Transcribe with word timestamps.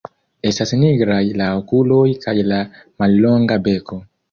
Estas 0.51 0.71
nigraj 0.83 1.19
la 1.41 1.51
okuloj 1.59 2.07
kaj 2.25 2.35
la 2.49 2.65
mallonga 3.05 3.63
beko. 3.71 4.03